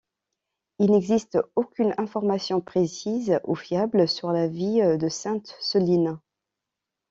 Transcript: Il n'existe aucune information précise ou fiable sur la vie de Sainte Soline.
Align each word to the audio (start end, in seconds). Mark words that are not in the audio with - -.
Il 0.79 0.89
n'existe 0.93 1.37
aucune 1.55 1.93
information 1.99 2.59
précise 2.59 3.39
ou 3.43 3.53
fiable 3.53 4.07
sur 4.07 4.31
la 4.31 4.47
vie 4.47 4.81
de 4.97 5.09
Sainte 5.09 5.55
Soline. 5.59 6.17